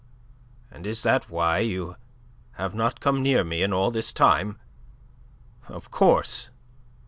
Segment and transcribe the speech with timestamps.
[0.71, 1.95] "And is that why you
[2.53, 4.57] have not come near me in all this time?"
[5.67, 6.49] "Of course.